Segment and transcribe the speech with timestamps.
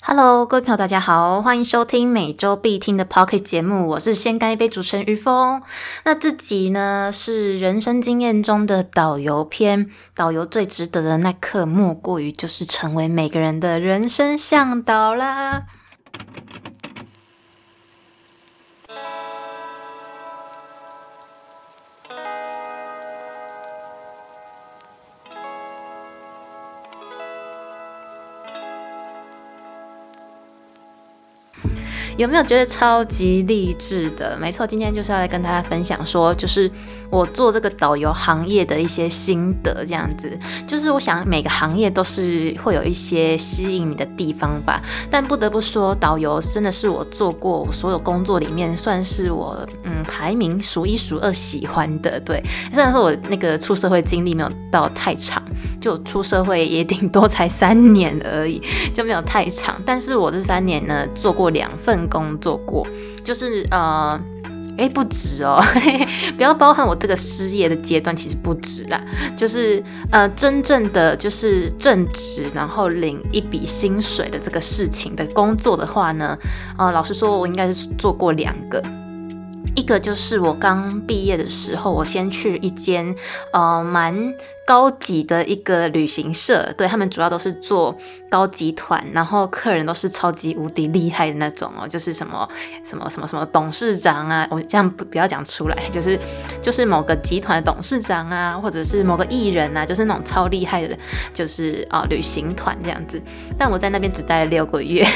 [0.00, 5.60] Hello，各位朋友，大家好，欢迎收听每周必听的 Pocket 节目，我是先干一杯主持人于峰。
[6.04, 15.64] 那这集呢是人生经验中的导游篇，导游最值得的那刻，莫过于就是成为每个人的人生向导啦。
[32.18, 34.36] 有没有觉得超级励志的？
[34.40, 36.68] 没错，今天就是要来跟大家分享，说就是
[37.10, 40.36] 我做这个导游行业的一些心得，这样子。
[40.66, 44.82] 就是我想每个行业都是会有一些吸引你的地方吧。
[45.08, 52.18] 但不得不说，导游真的是我做过所有工作里面，算是我嗯排名数一数二喜欢的。
[52.18, 55.40] 对，虽然说我那个出社会经历没有到太长，
[55.80, 58.60] 就出社会也顶多才三年而已，
[58.92, 59.80] 就没有太长。
[59.86, 62.07] 但是我这三年呢，做过两份。
[62.10, 62.86] 工作过，
[63.22, 64.20] 就是呃，
[64.76, 65.62] 哎，不止哦，
[66.36, 69.00] 不要包含我这个失业的阶段，其实不止啦。
[69.36, 76.38] 就是呃，真正的就是正职，然后领一笔薪水的这个事情的工作的话呢，
[76.78, 78.82] 呃，老实说，我应该是做过两个。
[79.78, 83.14] 一个就是我刚毕业的时候，我先去一间
[83.52, 84.34] 呃蛮
[84.66, 87.96] 高级的一个旅行社，对他们主要都是做
[88.28, 92.46] 高级团，然后客人都是超级无敌厉害的那种哦，就是什么
[92.84, 96.18] 什么什么什么董事长啊，我这样不不要讲出来， 就是
[96.60, 100.98] 就是某个集团的董事长啊，或者是某个艺人啊，就是那种超厉害的，
[101.32, 103.22] 就是啊旅行团这样子。
[103.56, 105.06] 但我在那边只待了六个月。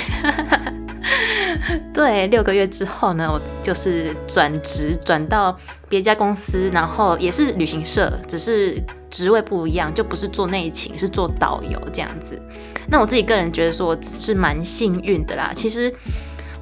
[1.93, 5.57] 对，六个月之后呢，我就是转职转到
[5.89, 12.41] 别家公司，然后也是旅行社，只是职位不一样，就不是做内勤，是做导游这样子。
[12.89, 15.95] 那我自己个人觉得说我是蛮幸运的啦，其实。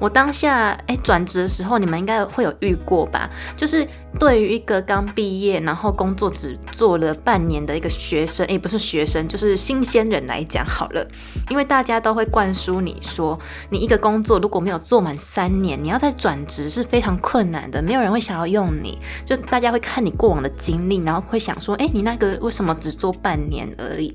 [0.01, 3.29] 我当下哎转职的时候，你们应该会有遇过吧？
[3.55, 11.07] 就是对于一个刚毕业，然后工作只做了半年的一个学生，哎，不是学生，就是新鲜人来讲好了。
[11.51, 18.97] 因为大家都会灌输你说，你一个工作如果没有做满三年，你要再转职是非常困难的，没有人会想要用你。
[19.23, 24.11] 就大家会看你过往的经历，然后会想说，哎，你那个为什么只做半年而已？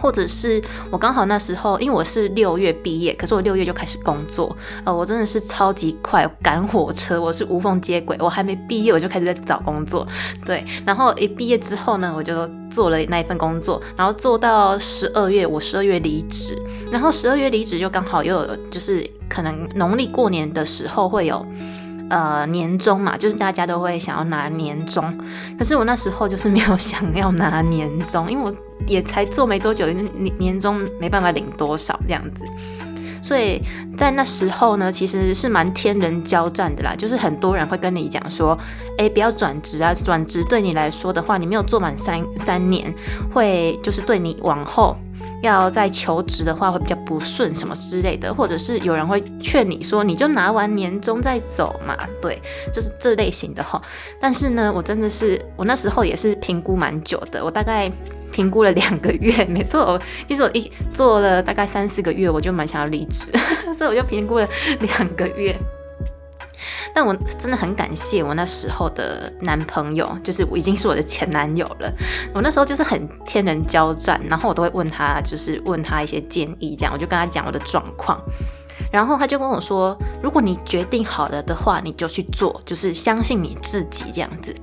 [0.00, 10.06] 或者是我刚好那时候，因为我是六月毕业，可是我六月就开始工作，呃，我真的是超级快赶火车，我是无缝接轨，我还没毕业我就开始在找工作，
[10.44, 16.56] 对，然后一毕业之后呢，我就做了那一份工作，然后做到十二月，我十二月离职，
[16.90, 21.46] 然后十二月离职就刚好又就是可能农历过年的时候会有。
[22.10, 25.02] 呃，年终嘛，就是大家都会想要拿年终，
[25.58, 28.54] 可是我那时候就是没有想要拿年终，因为我
[28.86, 32.46] 也才做没多久，年年终没办法领多少这样子，
[33.22, 33.62] 所以
[33.96, 38.56] 在那时候呢，其实是蛮天人交战的啦，就是很多人会跟你讲说，
[38.98, 42.94] 哎，不要转职啊，转职对你来说的话，你没有做满三三年，
[43.32, 44.94] 会就是对你往后。
[45.44, 52.40] 要在求职的话会比较不顺什么之类的，或者是有人会劝你说，你就拿完年终再走嘛，对，
[52.72, 53.80] 就是这类型的哈。
[54.20, 57.90] 但是呢，我真的是我那时候也是评估蛮久的，我大概
[58.32, 63.30] 评估了两个月，没错，其实我一做了大概三四个月，我就蛮想要离职，
[63.72, 64.48] 所以我就评估了
[64.80, 65.56] 两个月。
[66.94, 71.92] 但我真的很感谢我那时候的男朋友，就是我已经是我的前男友了。
[72.34, 78.20] 我那时候就是很天人交战，然后我都会问他，就是问他一些建议，这样我就跟他讲我的状况，
[78.92, 84.54] 然后他就跟我说，如果你决定好了的话，你就去做，就是相信你自己这样子。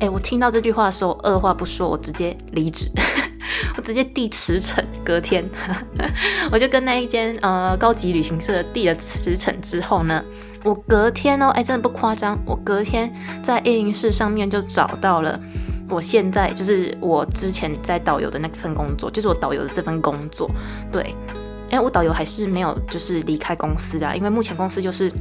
[0.00, 2.90] 哎，我听到这句话的时候，二话不说，我直接离职，
[3.76, 4.84] 我直接递辞呈。
[5.04, 5.48] 隔天，
[6.52, 10.22] 我就跟那一间呃高级旅行社递了辞呈之后呢。
[10.64, 15.38] 我隔天哦，哎，真的不夸张，我隔天在 A 零四上面就找到了，
[15.88, 20.50] 我现在就是我之前在导游的那份工作，就是我导游的这份工作。
[20.90, 21.14] 对，
[21.70, 25.12] 哎，我导游还是没有就是离开公司的，因为目前公司就是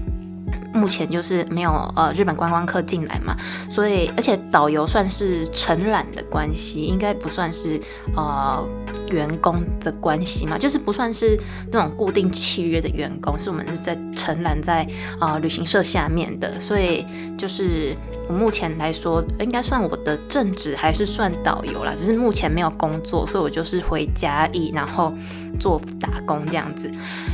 [0.74, 3.36] 目前就是没有呃日本观光客进来嘛，
[3.70, 7.80] 所以而且导游算是承揽的关系，应该不算是
[8.16, 8.68] 呃。
[9.12, 11.40] 员工的关系嘛，就是不算是
[11.72, 14.88] 那种固定契约的员工，是我们是在承揽在
[15.20, 17.06] 啊旅行社下面的，所以
[17.38, 17.96] 就是
[18.28, 25.14] 我目前来说应该算我的正职还是算导游啦，只是目前没有工作，所以我就是回家义，然后
[25.60, 26.92] 做打工这样子。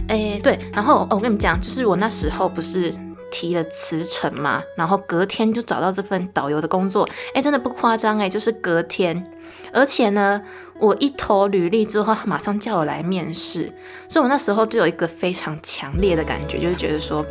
[0.07, 2.93] 哎，对，然后哦我跟你们讲，就是我那时候不是
[3.31, 9.25] 提了辞呈嘛，然后隔天就找到这份导游的工作，哎，真的不夸张哎，就是隔天。
[9.71, 10.39] 而且呢，
[10.83, 13.73] 我一投履历之后，他马上叫我来面试，
[14.09, 17.25] 所以我那时候就有一个非常强烈的感觉，就是觉得说，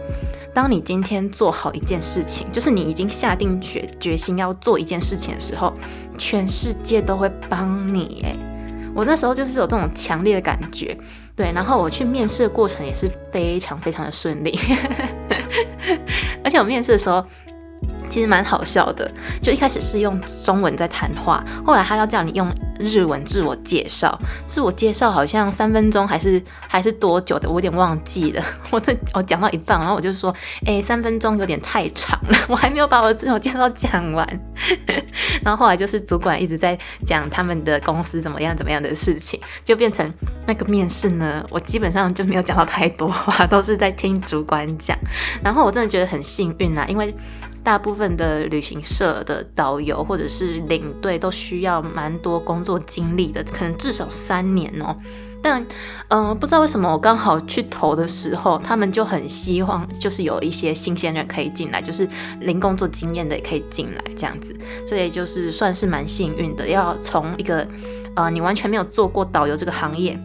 [0.55, 5.71] 当你今天做好一件事情，就是你已经下定决决心要做一件事情的时候，
[6.17, 8.23] 全世界都会帮你。
[8.25, 8.35] 诶，
[8.95, 10.97] 我那时候就是有这种强烈的感觉，
[11.37, 14.59] 对，然后我去面试的过程也是非常非常的顺利，
[16.43, 17.23] 而且我面试的时候。
[18.09, 22.47] 其实蛮好笑的，就一开始是用中文在谈话，后来他要叫你用
[22.79, 28.45] 日文自我介绍，自我介绍好像三分钟还是还是多久的，我有点忘记了。
[28.71, 30.35] 我这我讲到一半，然后我就说，
[30.67, 34.27] 哎，三分钟有点太长了， 我还没有把我自我介绍讲完。
[35.43, 40.13] 然后后来就是主管一直在讲他们的公司怎么样怎么样的事情，就变成
[40.47, 44.95] 那个面试呢，我基本上就没有讲到太多话，都是在听主管讲。
[45.43, 47.15] 然后我真的觉得很幸运啊，因为。
[47.65, 54.97] 大部分的旅行社的导游或者是领队都需要蛮多工作经历的，可能至少三年哦。
[55.45, 55.65] 但，
[56.09, 62.09] 嗯，不知道为什么我刚好去投的时候，他们就很希望就是有一些新鲜人可以进来，就是
[62.41, 64.55] 零工作经验的也可以进来这样子。
[64.87, 67.67] 所以就是算是蛮幸运的，要从一个
[68.15, 70.17] 呃你完全没有做过导游这个行业，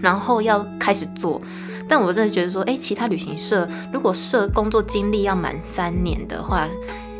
[0.00, 1.40] 然后要开始做。
[1.88, 6.68] 但我真的觉得说，哎，其他旅行社如果设工作经历要满三年的话，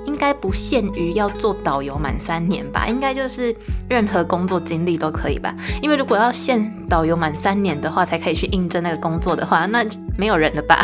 [0.05, 2.87] 应该不限于要做导游满三年吧？
[2.87, 3.55] 应该就是
[3.89, 5.55] 任何工作经历都可以吧？
[5.83, 9.85] 因为如果要限导游满三年的话，才可以去应征那个工作的话，那
[10.17, 10.83] 没有人了吧？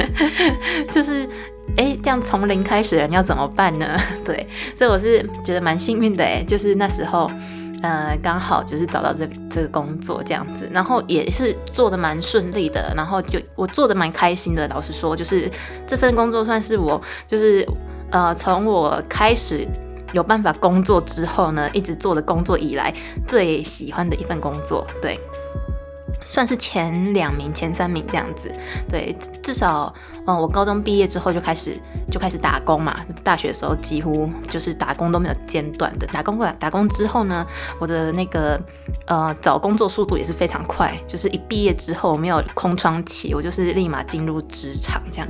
[0.92, 1.28] 就是，
[1.76, 3.98] 哎，这样从零开始人要怎么办呢？
[4.24, 7.30] 对，所以我是觉得蛮幸运的，哎，就是那时候。
[7.82, 14.66] 呃，刚好就是找到这这个工作这样子，然后也是做的蛮顺利的，然后就我做的蛮开心的。
[14.68, 15.50] 老实说，就是
[15.86, 17.66] 这份工作算是我就是
[18.10, 19.66] 呃从我开始
[20.12, 22.94] 有办法工作之后呢，一直做的工作以来
[23.26, 25.18] 最喜欢的一份工作，对。
[26.30, 28.50] 算是前两名、前三名这样子，
[28.88, 29.94] 对，至少，
[30.28, 31.80] 嗯，我高中毕业之后就开始
[32.10, 36.06] 就开始打工嘛，大学的时候几乎就是打工都没有间断的。
[36.08, 37.46] 打工过来，打工之后呢，
[37.78, 38.60] 我的那个
[39.06, 45.28] 呃找工作速度也是非常快，就是一毕业之后没有空窗期，我就是立马进入职场这样，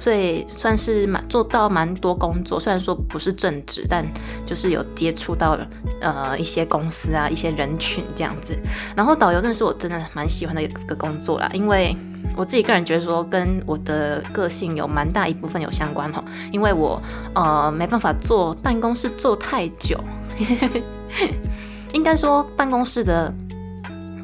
[0.00, 4.04] 所以算是蛮做到蛮多工作，虽然说不是正职，但
[4.44, 5.56] 就是有接触到
[6.00, 8.58] 呃一些公司啊、一些人群这样子。
[8.96, 10.28] 然后导游真的是我真的蛮。
[10.30, 11.94] 喜欢的一个工作啦，因为
[12.36, 16.24] 我自己个人觉得说，跟我的个性有蛮大一部分有相关哈。
[16.52, 17.00] 因为我
[17.34, 19.98] 呃没办法坐办公室坐太久，
[21.92, 23.32] 应该说办公室的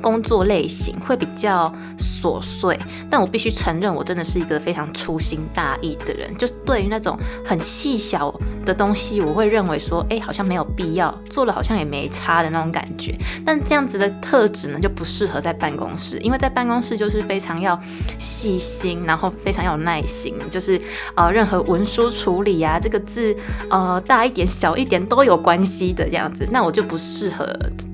[0.00, 2.78] 工作类型会比较琐碎，
[3.10, 8.34] 但我必须承认，我真的是一个非常粗心大意的人，就对于那种很细小。
[8.64, 13.16] 的东西，我会认为说，哎，好像没有必要做了，好像也没差的那种感觉。
[13.44, 17.80] 但这样子的特质呢，就不适合在办公室，因为在办公室就是非常要
[18.18, 20.80] 细心，然后非常有耐心，就是
[21.14, 23.36] 呃，任何文书处理呀，这个字
[23.70, 26.44] 呃大一点、小一点都有关系的这样子。
[26.50, 27.46] 那我就不适合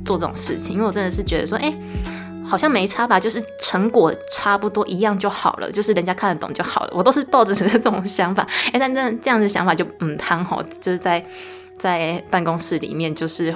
[0.06, 1.76] 做这种事情，因为我真的是觉得说，哎。
[2.44, 6.92] 好像没差吧，就是成果差不多一样就好了，就是人家看得懂就好了。
[6.92, 11.24] 我都是抱着这种想法，哎，但这这样的想法就嗯，汤吼，就是在
[11.78, 13.54] 在办公室里面，就是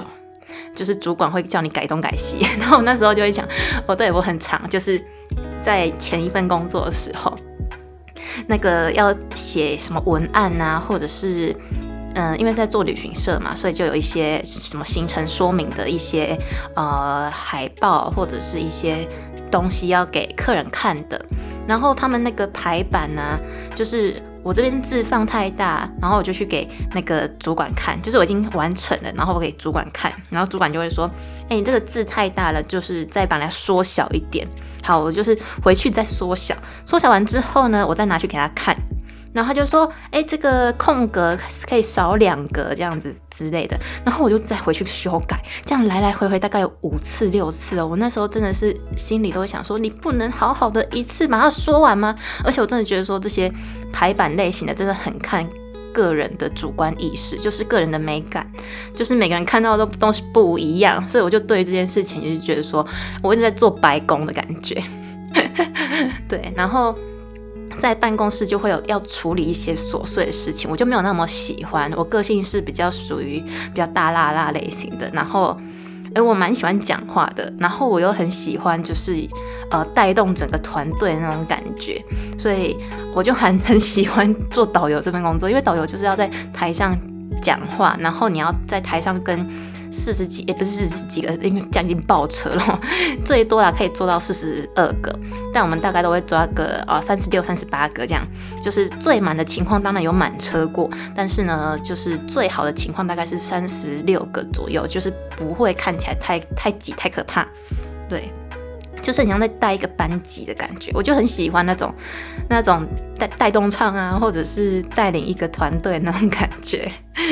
[0.73, 3.47] 就是主管会叫你改东改西， 然后那时候就会讲，
[3.85, 4.99] 哦，对我很长，就是
[5.61, 7.37] 在前一份工作的时候，
[8.47, 11.55] 那个要写什么文案啊，或者是。
[12.19, 16.35] 嗯，因为在做旅行社嘛，所以就有一些什么行程说明的一些
[16.75, 19.07] 呃海报或者是一些
[19.51, 21.23] 东西要给客人看的。
[21.67, 23.37] 然后他们那个排版呢，
[23.75, 31.07] 就是我这边字放太大，然后我就去给那个主管看，就是我已经完成了，然后我给主管看，然后主管就会说
[31.49, 34.47] ：“哎，你这个字太大了，就是再把它缩小一点。”
[34.81, 38.75] 好，我就是回去再缩小，缩小完之后呢，我再拿去给他看。
[39.37, 41.37] 然后他就说：“哎，这个空格
[41.69, 47.85] 可以少两格，这样子之类的。”然后我就再回去修改，这样来来回回大概有五次六次哦。
[47.85, 53.53] 我那时候真的是心里都会想说：“你不能好好的一次把它说完吗？”而且我真的觉得说这些
[53.93, 55.47] 排版类型的真的很看
[55.93, 58.51] 个人的主观意识，就是个人的美感，
[58.95, 61.07] 就是每个人看到的东西不一样。
[61.07, 62.83] 所以我就对这件事情就是觉得说，
[63.21, 64.81] 我一直在做白工的感觉。
[66.27, 66.97] 对，然后。
[67.79, 71.91] 在办公室就会有要处理一些琐碎的事情，我就没有那么喜欢。
[71.95, 75.57] 我个性是比较属于比较大辣辣类型的，然后，
[76.13, 79.15] 哎，我蛮喜欢讲话的，然后我又很喜欢就是
[79.69, 82.03] 呃带动整个团队那种感觉，
[82.37, 82.75] 所以
[83.13, 86.97] 我就很很喜欢做导游这份工作，因为导游就是要在台上
[87.41, 89.47] 讲话，然后你要在台上跟
[89.91, 92.81] 四十几，也不是四十几个，因为将近爆车了，
[93.25, 95.17] 最多啦可以做到四十二个，
[95.53, 98.27] 但我们大概都会抓个啊三十六、三十八个这样，
[98.61, 107.47] 就是最满的情况当然有满车过，但是呢，就是最好的情况大概是三十六个左右，就是不会看起来太太挤、太可怕，
[108.09, 108.31] 对。
[108.99, 111.93] 就是很像在带一个班级的感觉，我就很喜欢那种
[112.49, 116.91] 那种带带动唱啊，或者是带领一个团队那种感觉。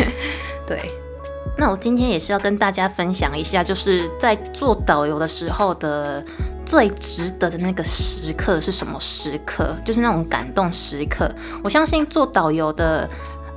[0.67, 0.79] 对，
[1.57, 6.23] 那我今天也是要跟大家分享一下，就是在做导游的时候的
[6.65, 9.75] 最值得的那个时刻是什么时刻？
[9.85, 11.33] 就是那种感动时刻。
[11.63, 13.09] 我相信做导游的。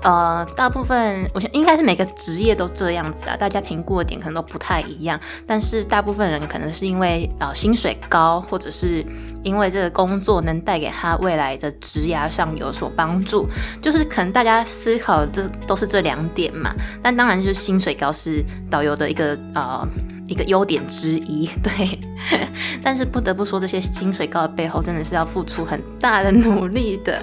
[0.03, 9.05] 呃，大部分我想应该是每个职业都这样子啊，大家评估的点可能都不太一样，但是大部分人可能是因为呃薪水高，或者是
[9.43, 13.49] 因为这个工作能带给他未来的职涯上有所帮助，
[13.83, 16.75] 就是可能大家思考的都是这两点嘛。
[17.03, 19.87] 但当然就是薪水高是导游的一个呃。
[20.29, 21.99] 一个优点之一， 对，
[22.85, 27.21] 但是不得不说，这些薪水高的背后，真的是要付出很大的努力的。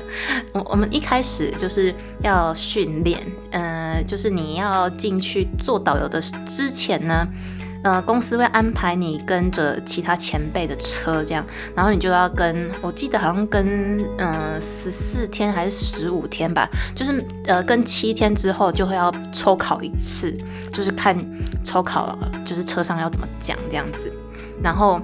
[0.51, 3.21] 我我们一开始就是要训练，
[3.51, 7.25] 呃，就是你要进去做导游的之前呢。
[7.85, 20.35] 呃，公司会安排你跟着其他前辈的车，这样，然后你就要跟，我记得好像跟，嗯，十四天还是十五天吧，就是呃，跟七天之后就会要抽考一次，
[20.73, 21.15] 就是看
[21.63, 24.11] 抽考，就是车上要怎么讲这样子，
[24.63, 24.99] 然后。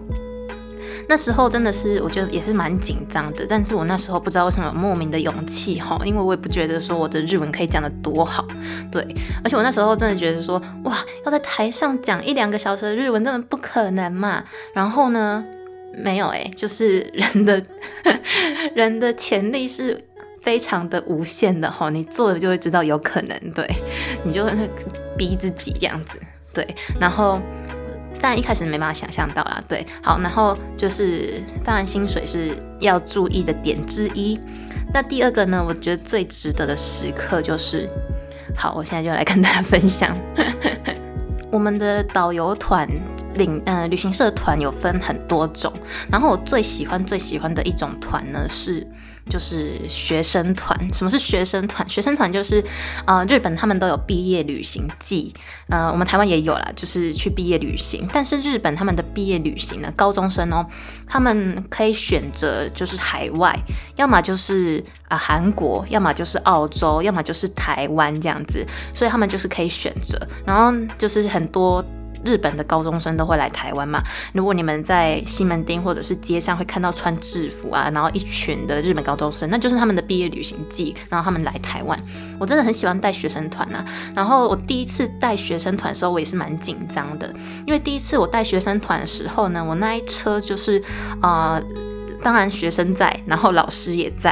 [1.07, 8.47] 那时候真的是，我觉得也是蛮紧张的，但是我那时候不知道为什么莫名的勇气哈，因为我也不觉得说我的日文可以讲得多好，
[8.91, 9.01] 对，
[9.43, 14.43] 而且我那时候真的觉得说，哇，要在台上讲一两个小时的日文，根本不可能嘛。
[14.73, 15.43] 然后呢，
[15.97, 17.61] 没有诶，就是人的
[18.75, 19.99] 人的潜力是
[20.41, 23.67] 非常的无限的哈，你做了就会知道有可能，对，
[24.23, 24.45] 你就
[25.17, 26.19] 逼自己这样子，
[26.53, 27.39] 对，然后。
[28.19, 34.39] 但一开始没办法想象到啦，对，好，然后就是当然薪水是要注意的点之一。
[34.93, 37.89] 那第二个呢，我觉得最值得的时刻就是，
[38.55, 40.15] 好，我现在就来跟大家分享，
[41.51, 42.87] 我们的导游团
[43.35, 45.71] 领呃旅行社团有分很多种，
[46.11, 48.85] 然后我最喜欢最喜欢的一种团呢是。
[49.29, 51.87] 就是学生团，什么是学生团？
[51.89, 52.63] 学生团就是，
[53.05, 55.33] 呃，日本他们都有毕业旅行季，
[55.69, 58.07] 呃，我们台湾也有啦，就是去毕业旅行。
[58.11, 60.65] 但是日本他们的毕业旅行呢，高中生哦，
[61.07, 63.57] 他们可以选择就是海外，
[63.95, 71.83] 要么就是啊韩国，要么就是澳洲，要么就是台湾这样子，所以他们就是可以选择，然后就是很多。
[72.25, 74.01] 日本的高中生都会来台湾嘛？
[74.33, 81.99] 如果你们在西门町或者是街上会看到穿制服啊，然后一群的日本高中生，那就是他们的毕业旅行季，然后他们来台湾。
[82.39, 83.83] 我真的很喜欢带学生团啊。
[84.15, 87.33] 然后我第一次带学生团的时候，我也是蛮紧张的，
[87.65, 90.83] 因为第一次我带学生团的时候呢，我那一车就是
[91.21, 91.61] 啊，
[92.21, 94.31] 当然学生在，然后老师也在，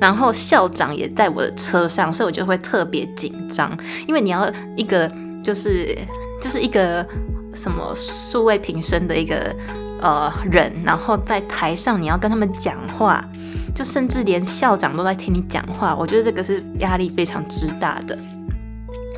[0.00, 5.10] 然后校长也在我的车上，所以我就会特别紧张，因为你要一个
[5.42, 5.96] 就是
[6.40, 7.06] 就是一个。
[7.54, 9.54] 什么数位平生的一个
[10.00, 13.24] 呃人，然后在台上你要跟他们讲话，
[13.74, 18.18] 就甚至连校长都在听你讲话，我觉得这个是压力非常之大的。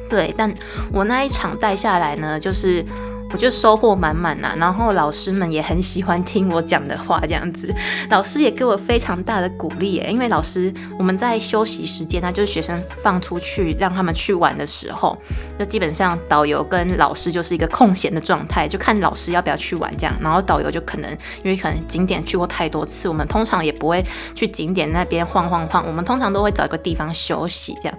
[0.09, 0.53] 对，但
[0.93, 2.85] 我那一场带下来呢，就是。
[3.33, 7.75] 我就收获满满呐，然后老师们也很喜欢听我讲的话，这样子，
[8.11, 10.09] 老师也给我非常大的鼓励耶。
[10.11, 15.17] 因为老师我们在休息时间，那就是学生放出去让他们去玩的时候，
[15.59, 20.15] 就基本上导游跟老师就是一个空闲的状态，就看老师要不要去玩这样。
[20.21, 21.11] 然后导游就可能
[21.43, 27.99] 因为可能景点去过太多次，我们通常也不会去景点那边晃晃晃，我们通常都会找一个地方休息这样。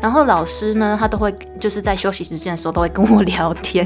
[0.00, 3.84] 然后老师呢，他都会就是在休息时间的时候都会跟我聊天。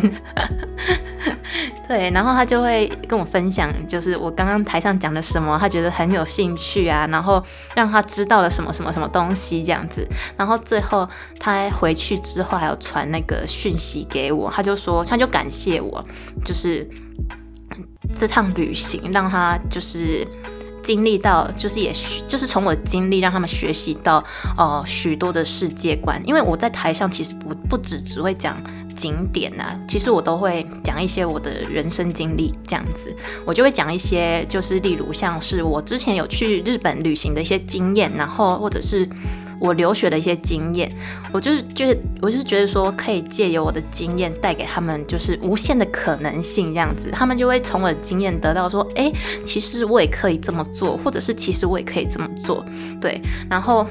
[1.87, 7.43] 对，然后他就会跟我分享，就是我刚刚台上讲的什么，他觉得很有兴趣啊，然后
[7.75, 11.09] 让他知道了什么什么什么东西这样子，然后最后
[11.39, 16.05] 他回去之后还有传那个讯息给我，他就说他就感谢我，
[16.45, 16.89] 就是
[18.15, 20.27] 这趟旅行让他就是。
[20.83, 21.93] 经历到就是也
[22.27, 24.23] 就是从我的经历让他们学习到
[24.57, 28.63] 呃许多的世界观，因为我在台上其实不不只只会讲
[28.97, 39.09] 景点啊，其实我都会讲一些我的人生经历这样子，我就会讲一些就是例如像是我之前有去日本旅行的一些经验，然后或者是。
[39.63, 40.91] 我留学的一些经验，
[41.33, 49.13] 我就是就是，我就是觉得说，可以借由我的经验带给他们，就是无限的可能性这样子，他们就会从我的经验得到说，哎，
[49.45, 52.67] 其实我也可以这么做，或者是其实我也可以这么做，
[53.01, 53.87] 对，然后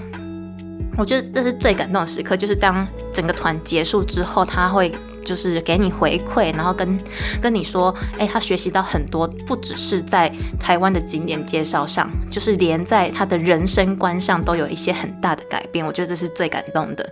[0.97, 4.93] 我觉得这是最感动的时刻，就是当整个团结束之后，他会
[5.23, 6.99] 就是给你回馈，然后跟
[7.41, 15.85] 跟你说，哎，他学习到很多，不只是在台湾的景点介绍上，就是连在他的人生观上都有一些很大的改变。
[15.85, 17.09] 我觉得这是最感动的，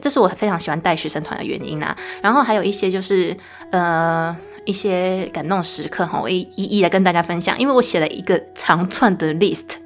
[0.00, 1.96] 这是我非常喜欢带学生团的原因啊。
[2.20, 3.34] 然后还有一些就是
[3.70, 9.78] 呃一些感动时刻哈，我一一一来跟大家分享，因为我写了一个长串的 list。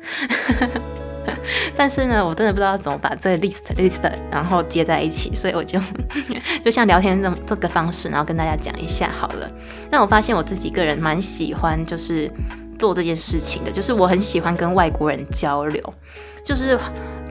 [1.77, 5.81] 但是呢，我真的不知道怎么把这 list list 然后接在一起，所以我就
[6.65, 9.51] 就像聊天这这个方式，然后跟大家讲一下好了。
[9.91, 12.31] 那我发现我自己个人蛮喜欢就是
[12.79, 15.83] 做这件事情的，就是我很喜欢跟外国人交流，
[16.45, 16.79] 就是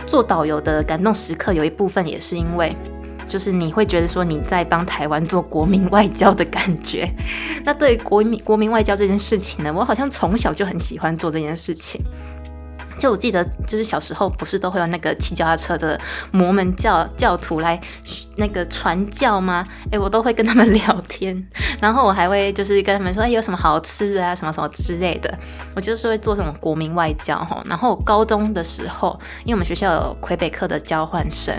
[0.06, 2.76] 做导游的感动时刻有一部分也是因为，
[3.28, 7.10] 就是你会觉得说你在帮台湾做国民外交的感觉。
[7.64, 12.02] 那对于国民国民外交这件事情呢，我好像从小就很喜欢做这件事情。
[12.98, 16.00] 就我记得，就是小时候不是都会有那个骑脚踏车的
[16.32, 17.80] 摩门教教徒来
[18.38, 19.64] 那个传教吗？
[19.92, 21.48] 哎，我都会跟他们聊天，
[21.80, 25.32] 然后我还会就是跟他们说，哎，有什么好吃的啊，什么什么之类的。
[25.76, 27.64] 我就是会做这种国民外交哈。
[27.66, 31.54] 然后高中的时候，因为我们学校有魁北克的交换生，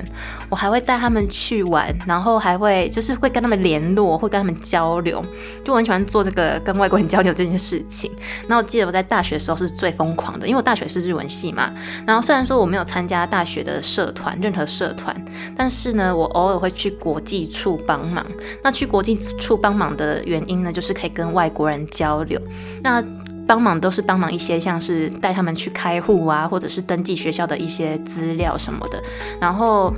[0.50, 5.24] 我还会带他们去玩，然后还会就是会跟他们联络，会跟他们交流，
[5.64, 8.10] 就我很喜欢做这个跟外国人交流这件事情。
[8.48, 11.27] 然后我记得我在大学的时候是最疯狂的，因为我大学是日文。
[11.28, 11.72] 戏嘛，
[12.06, 15.14] 然后虽然说我没有参加大学的社团，任何社团，
[15.56, 18.24] 但是呢，我偶尔会去国际处帮忙。
[18.62, 22.40] 那去国际处帮忙的原因呢，就是可以跟外国人交流。
[22.82, 23.04] 那
[23.46, 29.02] 帮忙都是帮忙一些，像是带他们去开户啊，或者是登记学校的一些资料什么的。
[29.40, 29.90] 然后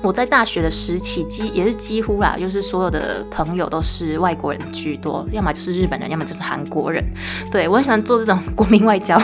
[0.00, 7.04] 我在大学的时期，几也是几乎啦，就是所有的朋友都是外国人居多，要么就是日本人，要么就是韩国人。
[7.50, 9.20] 对我很喜欢做这种国民外交。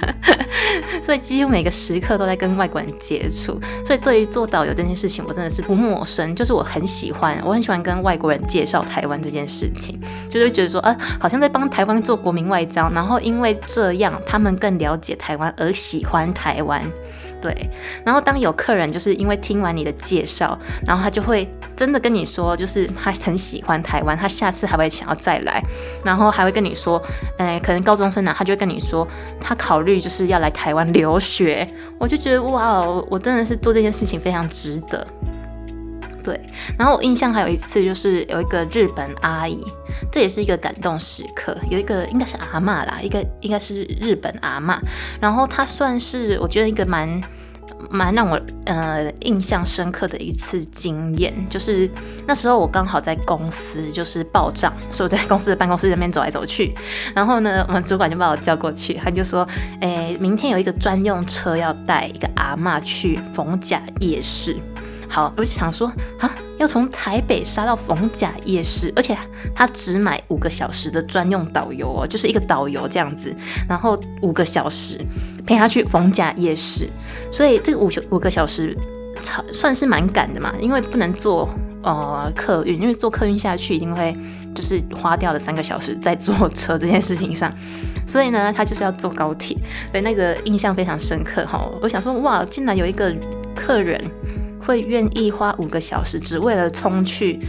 [1.02, 6.34] 所以几乎每个时刻都在跟外国人接触，所以对于做导游这件事情，我真的是不陌生。
[6.34, 16.84] 就是我很喜欢，我很喜欢跟外国人介绍台湾这件事情，就是觉得说，啊，好像在帮台湾做国民外交，然后因为这样，他们更了解台湾而喜欢台湾。
[17.40, 17.70] 对，
[18.04, 25.62] 然后当有客人就是因为听完你的介绍，然后他就会真的跟你说，就是他很喜欢台湾，他下次还会想要再来，
[26.04, 27.02] 然后还会跟你说，
[27.38, 29.08] 哎，可能高中生呢，他就会跟你说，
[29.40, 31.66] 他考虑就是要来台湾留学。
[31.98, 35.06] 我就觉得哇，我真的是做这件事情非常值得。
[36.22, 36.38] 对，
[36.78, 39.64] 然后我印象还有一次就是有一个日本阿姨，
[40.12, 44.78] 这也是一个感动时刻，有一个应该是阿妈啦，一个应该是日本阿妈，
[45.18, 47.22] 然后她算是我觉得一个蛮。
[47.88, 51.90] 蛮让我呃印象深刻的一次经验，就是
[52.26, 56.74] 那时候我刚好在公司就是报账，所以我在公司的办公室那边走来走去，
[57.14, 59.46] 然后呢，我们主管就把我叫过去，他就说，
[59.80, 64.56] 哎，明天有一个专用车要带一个阿嬷去逢甲夜市。
[65.08, 69.16] 好，我就想说啊，要从台北杀到逢甲夜市，而且
[69.54, 73.34] 他只买五个小时的专用导游哦，就是一个导游这样子，
[73.66, 75.00] 然后五个小时
[75.46, 76.86] 陪他去逢甲夜市，
[77.32, 78.76] 所以这个五五个小时
[79.50, 81.48] 算是蛮赶的嘛，因为不能坐
[81.82, 84.14] 呃客运，因为坐客运下去一定会
[84.54, 87.50] 就是花掉了三个小时在坐车这件事情上，
[88.06, 89.56] 所以呢，他就是要坐高铁，
[89.90, 91.66] 所以那个印象非常深刻哈。
[91.80, 93.10] 我想说，哇，竟然有一个
[93.56, 93.98] 客人。
[94.70, 97.40] 会愿意花五个小时，只为了冲去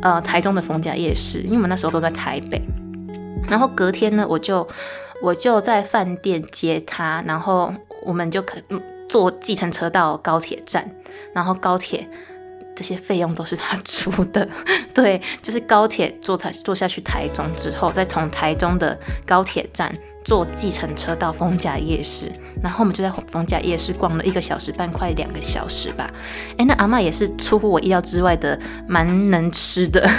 [0.00, 2.62] 呃台中的逢甲夜市，因为我们那时候都在台北。
[3.50, 4.68] 然后隔天呢，我就
[5.20, 8.58] 我就在饭店接他，然后我们就可
[9.08, 10.88] 坐计程车到高铁站，
[11.34, 12.08] 然后高铁
[12.76, 14.48] 这些费用都是他出的。
[14.94, 18.96] 对，就是高铁坐台坐下去台中之后，再从台中的
[19.26, 19.92] 高铁站。
[20.24, 22.30] 坐计程车到丰甲夜市，
[22.62, 26.10] 然后我们就在丰甲夜市逛了一个小时半，快两个小时吧。
[26.56, 30.08] 哎，那阿妈也是出乎我意料之外的，蛮能吃的。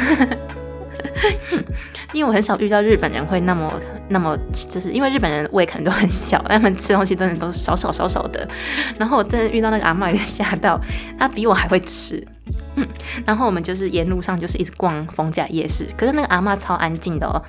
[2.14, 3.74] 因为我很少遇到日本人会那么
[4.08, 8.48] 那么，就是因为日本人胃可能都很小，他们吃东西真的都少少少少的。
[9.00, 10.80] 然后我真的遇到那个阿妈，也吓到，
[11.18, 12.24] 他比我还会吃。
[12.76, 12.88] 嗯，
[13.26, 17.42] 然后我们就是沿路上就是一直逛丰甲夜市，可是那个阿妈超安静的哦。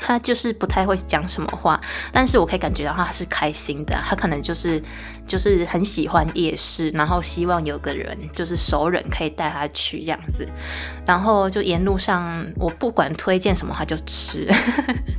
[0.00, 1.80] 他就是不太会讲什么话，
[2.12, 3.94] 但是我可以感觉到他是开心的。
[4.04, 4.82] 他可能就是
[5.26, 10.48] 就是很喜欢夜市，然后希望有个人就是熟人可以带他去这样子。
[11.06, 14.48] 然后就沿路上，我不管推荐什么，他就吃，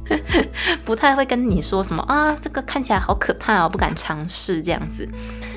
[0.83, 5.07] 不太会跟你说什么啊，这个看起来好可怕哦，不敢尝试这样子。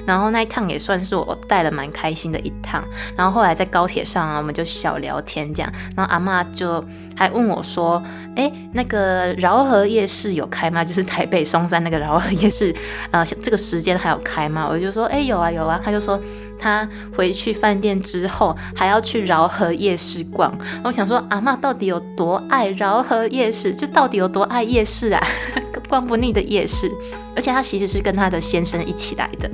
[0.07, 2.85] 然后那一趟也算是我带了蛮开心的一趟。
[3.17, 5.73] 然后后来在高铁上啊，我们就小聊天这样。
[5.97, 6.83] 然后阿妈就
[7.17, 8.03] 还问我说
[8.37, 10.83] ：“哎，那个饶河夜市有开吗？
[10.85, 12.75] 就是台北松山那个饶河夜市，
[13.11, 16.21] 呃，这个时间还有开吗？”我就说：“哎，有啊，有啊。”他就说
[16.59, 20.57] 他回去饭店之后还要去饶河夜市逛。
[20.85, 23.75] 我想说，阿妈到底有多爱饶河夜市？
[23.75, 25.27] 就到底有多爱夜市啊？
[25.89, 26.91] 逛不腻的夜市。
[27.37, 29.49] 而且他其实是跟他的先生一起来的。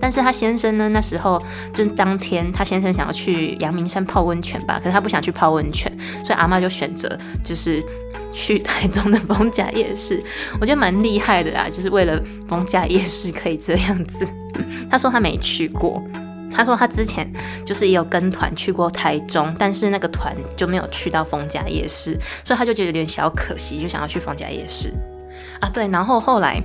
[0.00, 0.88] 但是他先生呢？
[0.90, 1.42] 那时候
[1.74, 5.90] 就是当天，他先生想要去阳明山泡温泉吧，可是他不想去泡温泉，
[6.24, 7.84] 所以阿妈就选择就是
[8.32, 10.22] 去台中的逢甲夜市。
[10.60, 14.26] 我觉得蛮厉害的啦，就是为了逢甲夜市可以这样子。
[14.90, 16.02] 他说他没去过，
[16.54, 17.30] 他说他之前
[17.66, 24.92] 就是也有跟团去过台中，但是那个团就没有去到逢甲夜市，所以他就觉得有点小可惜，就想要去逢甲夜市
[25.60, 25.68] 啊。
[25.74, 26.62] 对，然后后来。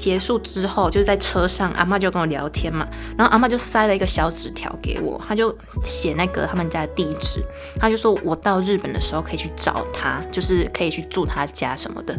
[0.00, 7.44] 结束之后，就是在车上，阿妈就跟我聊天嘛，然后阿妈就塞了一个小纸条给我，他就写那个他们家的地址，
[7.78, 12.18] 他就说我到日本的时候可以去找他，就是可以去住他家什么的。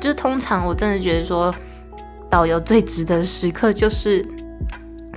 [0.00, 1.54] 就是通常我真的觉得说，
[2.30, 4.26] 导游最值得时刻就是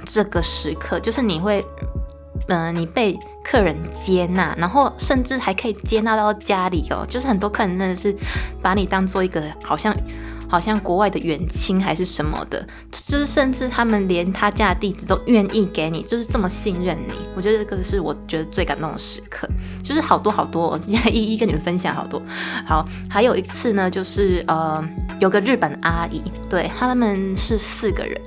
[0.04, 1.66] 这个时刻，就是你会，
[2.50, 8.14] 嗯，你被客人接纳，然后甚至还可以接纳到家里哦，就是很多客人真的是
[8.62, 9.96] 把你当做一个好像。
[10.50, 17.14] 好像国外的远亲还是什么的，就是甚至他们连他家的地址都愿意给你，就是这么信任你。
[17.36, 19.48] 我觉得这个是我觉得最感动的时刻，
[19.84, 22.22] 就是好多好多，我今天一一跟你们分享好多。
[22.66, 24.84] 好，还有一次呢，就是呃，
[25.20, 28.20] 有个日本阿姨，对他们是四个人。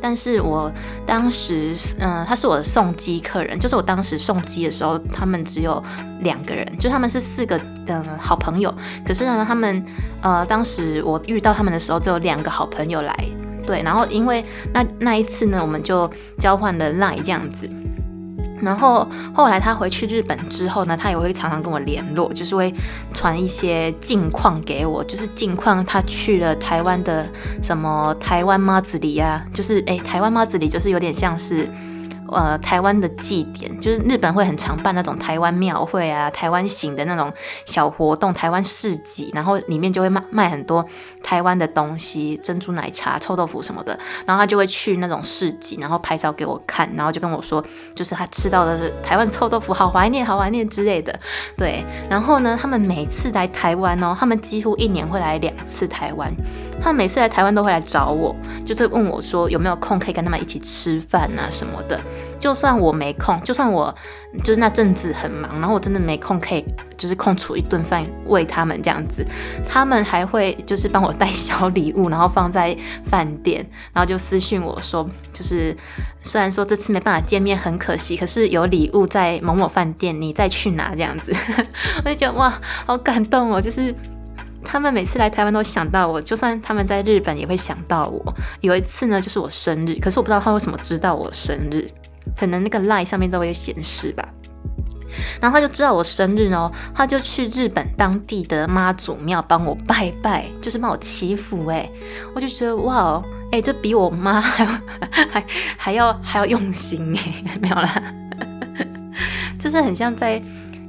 [0.00, 0.70] 但是我
[1.06, 5.82] 当时，嗯，他是我的送机客人，就是我当时送机的时候，他们只有
[6.20, 8.72] 两个人，就他们是四个嗯好朋友。
[9.04, 9.84] 可是呢，他们，
[10.22, 13.14] 呃，当时我遇到他们的时候，只有两个好朋友来，
[13.66, 17.68] 对，然后因为那那一次呢，我们就交换了赖这样子。
[18.60, 22.74] 然后后来他回去日本之后呢，他也会常常跟我联络，就是会
[23.12, 27.26] 传一些近况给我，就是近况他去了台湾的
[27.62, 31.68] 什么台湾妈子里啊，就是诶，台湾妈子里就是有点像是。
[32.32, 37.32] 呃，台湾的祭典就是日本会很常办那种台湾庙会啊，台湾型的那种
[37.64, 40.84] 小活动，台湾市集，然后里面就会卖卖很多
[41.22, 43.98] 台湾的东西，珍珠奶茶、臭豆腐什么的。
[44.26, 47.64] 然后他就会去那种市集，然后拍照给我看，然后就跟我说，
[47.94, 51.18] 就是他吃到的是台湾臭豆腐，好怀念，好怀念之类的。
[51.56, 56.32] 对，然后呢，他们每次来台湾哦，他们几乎一年会来两次台湾，
[56.80, 58.36] 他们每次来台湾都会来找我，
[58.66, 61.98] 就是问我说有没有空可以跟他们一起吃饭啊什么的。
[62.38, 63.94] 就算我没空，就算我
[64.44, 66.64] 就是那阵子很忙，然后我真的没空，可以
[66.96, 69.26] 就是空出一顿饭喂他们这样子，
[69.68, 75.76] 他们还会就是帮我带小礼物， 然后放在饭店，然后就私信我说，就是
[76.22, 81.32] 虽然说这次没办法见面，很可惜，可是有礼物在某某饭店，你再去拿这样子，
[82.04, 83.94] 我就觉得哇，好感动哦，就是
[84.64, 88.34] 他们每次来台湾都想到我，就算他们在日本也会想到我。
[88.60, 91.88] 有一次呢，就是我生日，可是我不知道他为什么知道我生日。
[92.36, 94.28] 可能那个 line 上面都会显示吧，
[95.40, 101.88] 然后他就知道我生日哦，他就去日本当地的妈祖庙帮我拜拜，就是帮我祈福哎，
[102.34, 104.64] 我就觉得哇哦，哎，这比我妈还
[105.30, 105.44] 还
[105.76, 108.02] 还要还要用心哎， 没有啦，
[109.58, 110.40] 就是很像在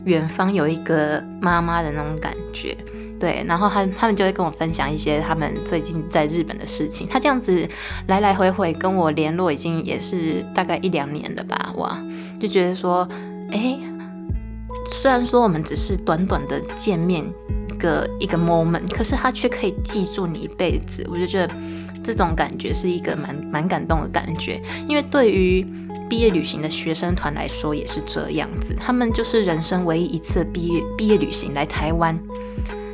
[0.06, 2.78] 远方有一个妈妈的那种感觉。
[3.20, 7.06] 对，然后他他们就会跟我分享一些他们最近在日本的事情。
[7.08, 7.68] 他这样子
[8.08, 11.74] 来来回回跟我联络，已经也是大概一两年了吧？
[11.76, 12.02] 哇，
[12.40, 13.06] 就觉得说，
[13.52, 13.78] 哎，
[14.94, 17.26] 虽然说我们只是短短的见面
[17.78, 21.06] 个一个 moment，可是他却可以记住你一辈子。
[21.12, 21.54] 我就觉得
[22.02, 25.68] 这种感觉是一个蛮蛮感动的感觉，因为对于
[26.10, 32.18] 毕业旅行的学生团来说也是这样子，他们就是人生唯一一次毕业毕业旅行来台湾。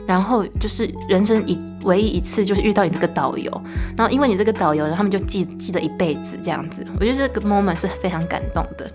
[0.08, 3.52] 然后就是人生一唯一一次，就是遇到你这个导游，
[3.98, 6.86] 然后因为你这个导游，然后他们就记记得一辈子这样子。
[7.00, 8.90] 我觉得这个 moment 是非常感动的。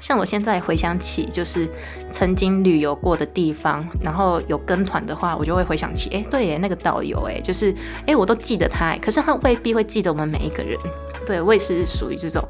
[0.00, 1.68] 像我现在回想起，就是
[2.10, 7.74] 曾经旅游过的地方，然后有跟团的话，我就会回想起，哎，对耶，那个导游，哎，就是，
[8.06, 10.78] 哎，我都记得他，可是他未必会记得我们每一个人。
[11.26, 12.42] 对我也是属于这种，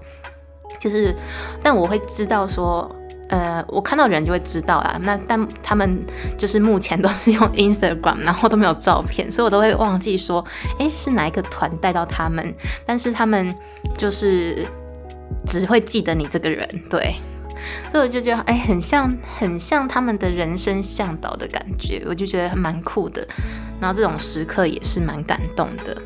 [0.81, 1.15] 就是，
[1.63, 2.95] 但我会知道说。
[3.29, 4.99] 呃，我看到人就会知道啊。
[5.03, 6.05] 那但他们
[6.37, 10.45] 就是目前都是用 Instagram，然后都没有照片，所以我都会忘记说，
[10.79, 12.55] 哎，是哪一个团带到他们。
[12.87, 13.55] 但是他们
[13.97, 14.67] 就是
[15.47, 17.15] 只会记得你这个人，对。
[17.91, 23.27] 所以我就觉得，哎，很像很像他们的人生向导的感觉，我就觉得蛮酷的。
[23.81, 25.97] 然后这种时刻也是蛮感动的。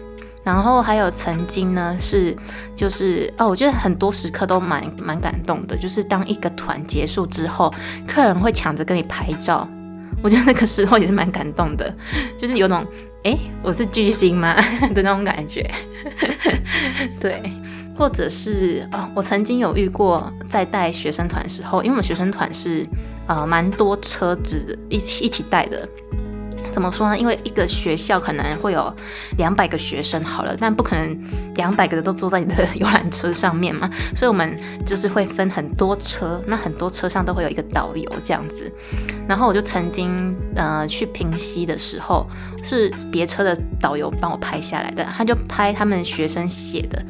[0.49, 2.35] 然后还有曾经呢，是
[2.75, 7.71] 就是哦，我觉得很多时刻都蛮蛮感动的，就是当一个团结束之后，
[8.07, 9.69] 客人会抢着跟你拍照，
[10.23, 11.95] 我觉得那个时候也是蛮感动的，
[12.35, 12.83] 就是有种
[13.25, 14.55] 哎，我是巨星吗？
[14.95, 15.71] 的那种感觉，
[17.21, 17.43] 对，
[17.95, 22.87] 或者是哦，我曾经有遇过在带学生团时候，因为我们学生团是
[23.27, 25.87] 呃蛮多车子一起一起带的。
[26.73, 27.19] 怎么说呢？
[27.19, 28.95] 因为一个学校可能会有
[29.37, 31.19] 两百个学生，好了，但不可能
[31.57, 38.71] 两百个都坐在你的游览车上面嘛， 所以我们就是会分很多车，那很多车上都会有一个导游这样子。
[39.27, 42.27] 然后我就曾经呃去平溪的时候，
[42.63, 47.05] 是别车的导游帮我拍下来的，他就拍他们学生写的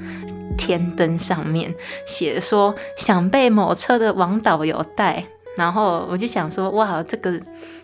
[0.56, 1.74] 天灯上面
[2.06, 5.24] 写说想被某车的王导游带，
[5.56, 7.38] 然后我就想说哇，这个。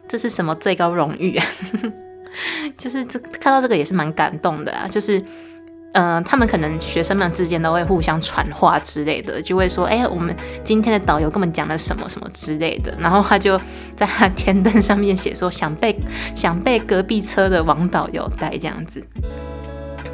[0.08, 1.46] 这是什么最高荣誉啊？
[2.76, 4.88] 就是这看到这个也是蛮感动的啊。
[4.88, 5.22] 就是，
[5.92, 12.92] 嗯，他们可能学生们之间都会互相传话之类的，就会说，哎，我们今天的导游跟我们讲了什么什么之类的。
[12.98, 13.56] 然后他就
[13.96, 15.96] 在他天灯上面写说，想被
[16.34, 19.04] 想被隔壁车的王导游带这样子。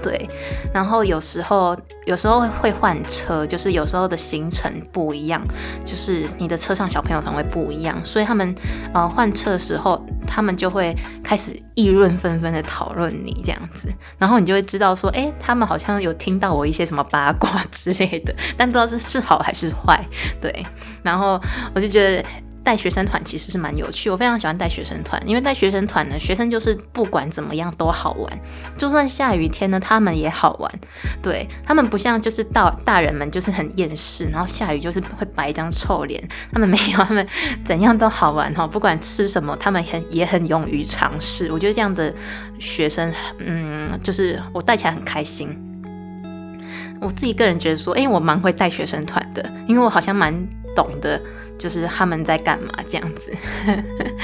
[0.02, 0.28] 对，
[0.72, 5.42] 然后有时候有时候会换车，就是有时候的行程不一样，
[5.84, 8.54] 就是你的车上小朋友可能会不一样，所以他们
[8.92, 20.04] 呃换车的时候，他们就会开始议论纷纷的讨论你这样子，然后你就会知道说，哎，他们好像有听到我一些什么八卦 之类的，但不知道是是好还是坏。
[20.40, 20.66] 对，
[21.02, 21.40] 然后
[21.74, 22.24] 我就觉得。
[22.62, 28.40] 带学生团其实是蛮有趣，我非常喜欢带学生团，因为带学生团呢，学生就是不管怎么样都好玩，
[28.76, 30.70] 就算下雨天呢，他们也好玩。
[31.22, 37.26] 对他们不像就是到大人们就是很厌世，然后下雨就是会摆一张臭脸，他们没有，他们
[37.64, 41.50] 怎样都好玩哈，不管吃什么，他们很也很勇于尝试。
[41.50, 42.14] 我觉得这样的
[42.58, 45.56] 学生，嗯，就是我带起来很开心。
[47.00, 50.34] 我自己个人觉得说，哎，我蛮会带学生团的，因为我好像蛮
[50.76, 51.20] 懂得。
[51.60, 53.30] 就是他们在干嘛这样子，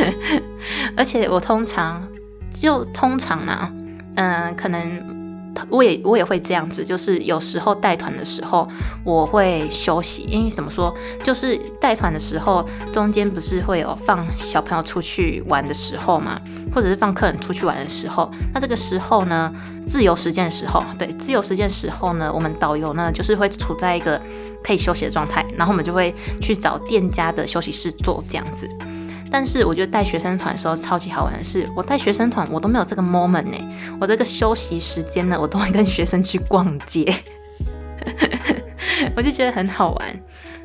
[0.96, 2.02] 而且我通常
[2.50, 3.72] 就通常呢，
[4.16, 4.80] 嗯，可能
[5.70, 8.68] 我也我也会这样子，就是有时候带团的时候
[9.04, 16.40] 我会休息，因为怎么说，就是带团的时候中间不是会有放小朋友出去玩的时候嘛，
[16.74, 19.52] 或者是放客人出去玩的时候，那这个时候呢，
[19.86, 24.20] 自由时间的时候，对，自由时间时候呢，我们导游呢就是会处在一个。
[24.64, 28.68] 可以休息的状态，然后我们就会去找店家的休息室做这样子。
[29.30, 33.56] 但是我觉得带学生团的时候超级好玩的是，我带学生团我都没有这个 moment 呢。
[34.00, 37.12] 我这个休息时间呢，我都会跟学生去逛街，
[39.16, 40.20] 我就觉得很好玩。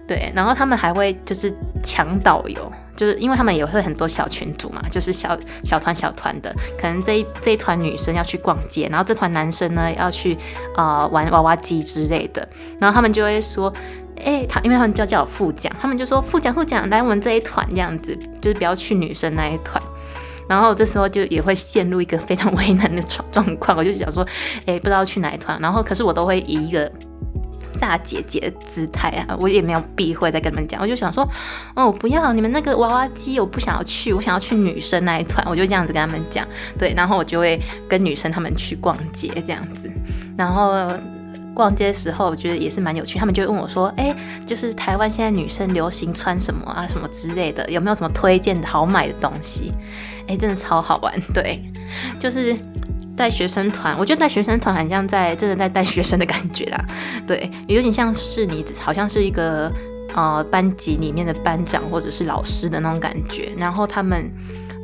[0.08, 2.72] 对，然后他们还会就是抢导游。
[2.94, 10.38] 就是因为他们也会很多小群组嘛，就是小小团小团的，可能这一这一团女生要去逛街，然后这团男生呢要去
[10.76, 12.48] 呃玩娃娃机之类的，
[12.80, 13.74] 然后他们就会说，
[14.22, 19.82] 哎，他因为他们叫叫我副讲，他们就说副讲副讲来我们这一团这样子，就是不要去女生那一团，
[20.48, 24.26] 然后这时候就也会陷入一个非常为难的状状况，我就想说，
[24.66, 26.92] 哎，不知道去哪一团，然后可是我都会以一个。
[27.80, 31.28] 大姐姐的姿态啊，我也没有避讳在跟他们讲，我就想说，
[31.74, 36.46] 哦，不要你们那个娃娃机，我不想要去，我想要去女生那一团，我就这样子跟他们讲，
[36.78, 39.90] 对，然后我就会跟女生他们去逛街这样子，
[40.38, 40.94] 然后
[41.54, 49.72] 逛街的时候，我觉得也是蛮有趣，他们就会问我说，哎，就是台湾现在女生流行穿什么啊，什么之类的，有没有什么推荐的好买的东西？
[50.28, 51.64] 哎，真的超好玩， 对，
[52.20, 52.58] 就是。
[53.14, 56.86] 带学生团，我觉得带学生团很像在真的在带学生的感觉啦，
[57.28, 59.72] 对，有点像是你好像是一个
[60.16, 64.32] 呃班级里面的班长或者是老师的那种感觉，然后他们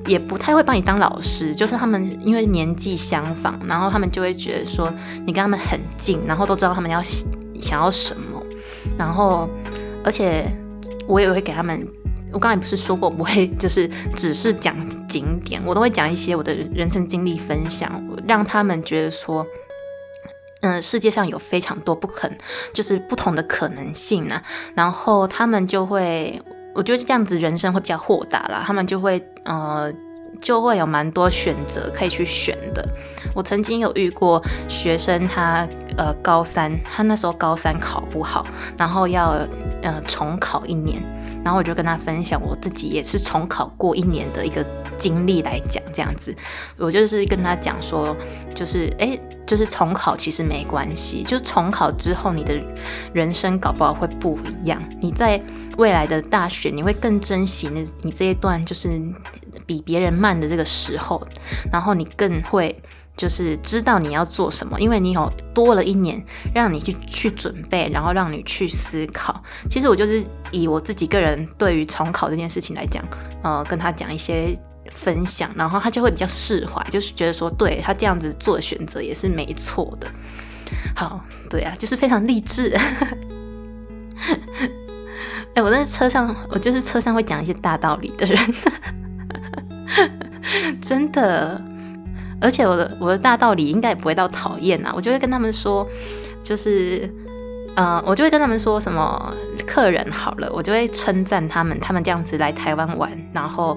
[0.07, 4.91] 也不太会帮你当老师，就是他们因为年纪相仿，然后他们就会觉得说
[5.25, 7.01] 你跟他们很近，然后都知道他们要
[7.59, 8.41] 想要什么，
[8.97, 9.49] 然后
[10.03, 10.51] 而且
[11.07, 11.87] 我也会给他们。
[12.33, 14.75] 我刚才不是说过不会，就是只是讲
[15.07, 19.47] 景点，我都会讲一些我的人生经历分享，让他们觉得说，
[20.59, 22.29] 嗯，世界上有非常多不可，
[22.73, 24.41] 就是不同的可能性呢。
[24.75, 26.41] 然后他们就会，
[26.77, 28.63] 我觉得这样子人生会比较豁达啦。
[28.63, 29.91] 他们就会，呃，
[30.39, 32.87] 就会有蛮多选择可以去选的。
[33.33, 38.45] 我曾经有遇过学生，他呃高三，他那时候高三考不好，
[38.77, 39.35] 然后要
[39.81, 41.01] 呃重考一年。
[41.43, 44.63] 然后我就跟他分享我自己也是重考过一年的一个
[44.97, 46.35] 经历来讲，这样子，
[46.77, 48.15] 我就是跟他讲说，
[48.55, 52.59] 就是哎，就是重考其实没关系，就是重考之后你的
[53.13, 55.41] 人生搞不好会不一样，你在
[55.77, 59.01] 未来的大学你会更珍惜你你这一段就是
[59.65, 61.25] 比别人慢的这个时候，
[61.71, 62.75] 然后你更会
[63.15, 69.41] 就是知道你要做什么，因为你有多了一年让你去去准备，然后让你去思考。
[69.69, 73.03] 其实我就是以我自己个人对于重考这件事情来讲，
[73.43, 74.57] 呃，跟他讲一些
[74.93, 80.07] 分享，然后他就会比较释怀，就是觉得说，对他这样子做选择也是没错的。
[80.95, 82.75] 好，对啊，就是非常励志。
[85.55, 88.37] 哎，我在车上，我就是车上会讲一些大道理的人，
[90.81, 91.61] 真的。
[92.39, 95.87] 而且我的我的大道理应该也不会到讨厌啊，我就会跟他们说，
[96.43, 97.11] 就是，
[97.75, 99.33] 呃，我就会跟他们说什么
[99.65, 103.75] 客人好了，我就会称赞他们，他们这样子来台湾玩，然后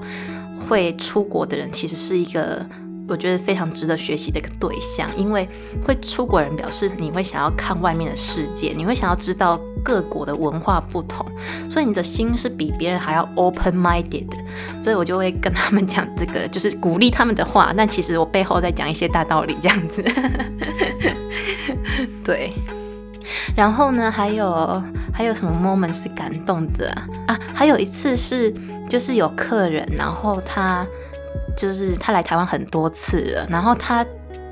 [0.68, 2.64] 会出国的人，其实是一个。
[3.08, 5.48] 我觉得非常值得学习的一个对象，因为
[5.84, 11.26] 会出国人表示你会想要看外面的世界，你会想要知道各国的文化不同，
[11.68, 14.36] 所以你的心是比别人还要 open minded 的。
[14.80, 20.04] 所以我就会跟他们讲这个，就是鼓励他们的话，但其实我背后在讲一些大道理这样子。
[22.22, 22.52] 对，
[23.56, 24.80] 然后呢，还有
[25.12, 26.88] 还有什么 moment 是感动的
[27.26, 27.36] 啊？
[27.52, 28.54] 还有一次是
[28.90, 30.86] 就是有客人，然后他。
[31.56, 34.06] 就是他来台湾很多次了，然后他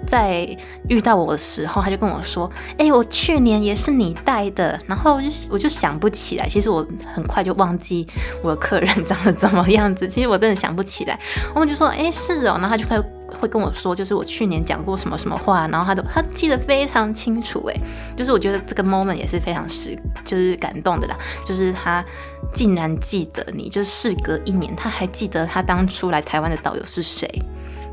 [0.06, 0.46] 在
[0.88, 8.06] 遇到我的时候，他就跟我说：“哎，我去年也是你带的。”然后我就我就想不起来，其实我很快就忘记
[8.42, 10.06] 我的客人 长得怎么样子。
[10.06, 11.18] 其实我真的想不起来。
[11.54, 13.17] 我们就说：“哎，是哦。”然后他就开始。
[13.40, 17.74] 会跟我说，就是我去年讲过什么什么话，然后他都他记得非常清楚，哎，
[18.16, 22.04] 就是我觉得这个 moment 也是非常是就是感动的啦，就是他
[22.52, 27.28] 竟然记得你，就事隔一年，他还记得他当初来台湾的导游是谁，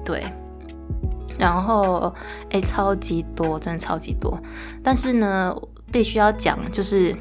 [0.03, 0.23] 对，
[1.37, 2.13] 然后
[2.49, 4.39] 哎，超级多，真的超级多，
[4.83, 5.55] 但是呢，
[5.91, 7.15] 必须要讲，就是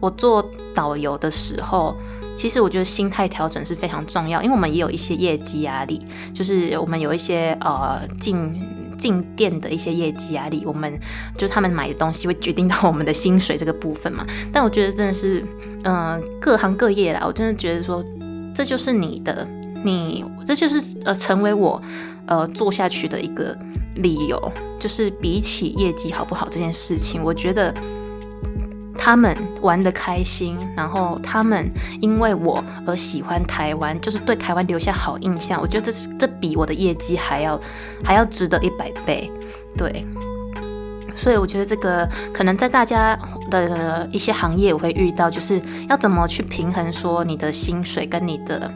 [0.00, 0.42] 我做
[0.74, 1.96] 导游的时候。
[2.40, 6.00] 其实我觉得心态调整是非常重要，因为我们也有一些业绩压力，
[6.32, 8.58] 就是我们有一些呃进
[8.98, 10.98] 进店的一些业绩压力，我们
[11.36, 14.26] 就他们买的东西会决定到我们的薪水这个部分嘛。
[14.50, 15.44] 但我觉得真的是，
[15.84, 18.02] 嗯，各行各业啦，我真的觉得说，
[18.54, 19.46] 这就是你的，
[19.84, 21.82] 你这就是呃成为我
[22.24, 23.54] 呃做下去的一个
[23.96, 27.74] 理由，就是比起业绩好不好这件事情，我觉得。
[29.02, 31.66] 他们玩的开心，然后他们
[32.02, 35.58] 因为我而喜欢台湾，就是对台湾留下好印象。
[35.58, 37.58] 我觉得这是这比我的业绩还要
[38.04, 39.32] 还要值得一百倍，
[39.74, 40.06] 对。
[41.16, 43.18] 所以我觉得这个可能在大家
[43.50, 48.70] 的一些行业我会遇到，就是要怎么去平衡说你的薪水跟你的。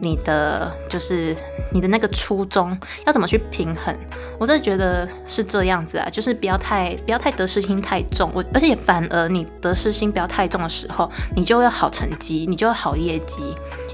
[0.00, 1.34] 你的就是
[1.72, 3.94] 你的那个初衷要怎么去平衡？
[4.38, 8.30] 我真的觉得是这样子啊，就是不要太不要太得失心太重。
[8.34, 13.42] 我而且反而你得失心不要太重的时候，你就会好成绩，你就会好业绩，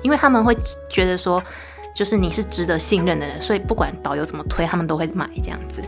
[0.02, 0.56] 因为他们会
[0.88, 1.40] 觉得说，
[1.94, 5.80] 就是你是值得信任的人，所以不管导游怎么推，他们都会买这样子。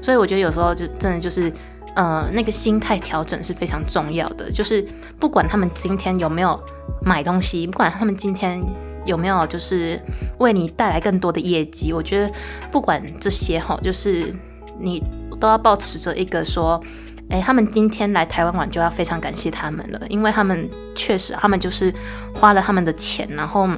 [0.00, 1.52] 所以我觉得有时候就真的就是，
[1.96, 4.48] 呃，那个心态调整是非常重要的。
[4.50, 4.86] 就是
[5.18, 6.58] 不管他们今天有没有
[7.02, 8.62] 买东西，不管他们今天。
[9.06, 10.00] 有没有就是
[10.38, 11.92] 为你带来更多的业绩？
[11.92, 12.30] 我觉得
[12.70, 14.34] 不管这些哈，就是
[14.78, 15.02] 你
[15.40, 16.82] 都要保持着一个说，
[17.30, 21.94] 哎，他们今天来台湾玩就要非常感谢他们了，因为他们确实他们就是
[22.34, 23.68] 花了他们的钱，然后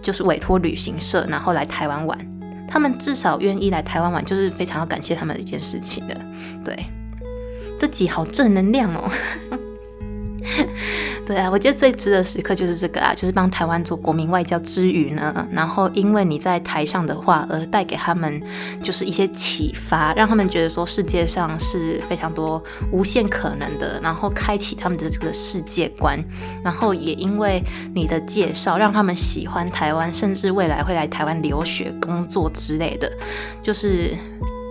[0.00, 2.18] 就是委托旅行社，然后来台湾玩，
[2.68, 6.14] 他们至少愿意来台湾玩，就是非常要感谢他们的一件事情的。
[6.64, 6.76] 对，
[7.78, 9.10] 这集好正能量哦。
[11.26, 18.40] 对啊，我觉得最值的时刻就是这个啊，就是帮台湾做国民外交之余呢，然后因为你在台上的话，而带给他们
[18.82, 26.18] 就是一些启发，让他们觉得说世界上是非常多无限可能的，然后开启他们的这个世界观，
[26.64, 27.62] 然后也因为
[27.94, 33.10] 你的介绍，让他们喜欢台湾，甚至未来会来台湾留学、工作之类的，
[33.62, 34.16] 就是。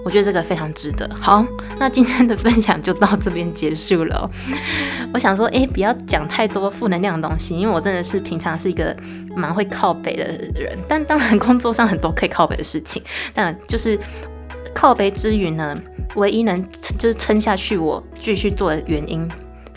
[0.07, 1.05] 我觉得这个非常值得。
[1.19, 1.45] 好，
[1.77, 4.31] 那今天的分享就到这边结束了。
[5.13, 8.95] 我想说，哎，不要讲太多负能量的东西，因为我真的是平常是一个
[9.35, 10.23] 蛮会靠北的
[10.55, 10.79] 人。
[10.87, 13.99] 但当然，工作上很多可以靠北的事情，但就是
[14.73, 15.77] 靠北之余呢，
[16.15, 16.65] 唯一能
[16.97, 19.29] 就是撑下去我继续做的原因。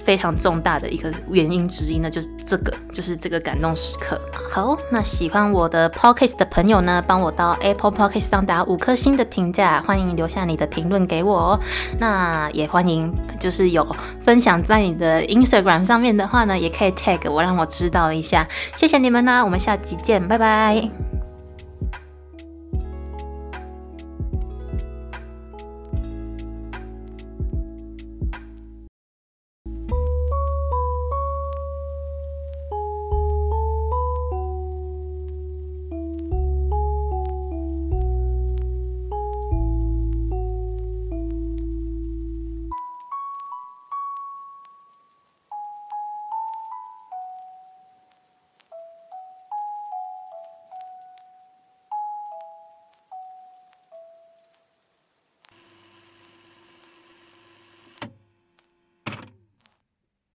[0.02, 4.18] 非常重大的一个原因之一呢，就是这个，就是这个感动时刻。
[4.52, 11.60] 好，那喜欢我的 podcast 的朋友呢，帮我到 Apple Podcast 上打五颗星的评价，欢迎留下你的评论给我哦。
[12.00, 13.86] 那也欢迎，就是有
[14.24, 18.48] 分享在你的 Instagram 上面的话呢，也可以 tag 我，让我知道一下。
[18.74, 21.09] 谢谢你们啦，我们下集见，拜拜。